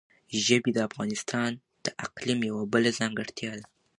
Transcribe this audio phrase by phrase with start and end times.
[0.45, 1.51] ژبې د افغانستان
[1.85, 3.65] د اقلیم یوه بله ځانګړتیا ده.